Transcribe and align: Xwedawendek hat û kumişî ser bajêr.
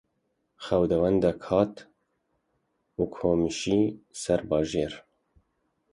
Xwedawendek 0.65 1.39
hat 1.49 1.75
û 3.01 3.01
kumişî 3.15 3.81
ser 4.21 4.41
bajêr. 4.49 4.93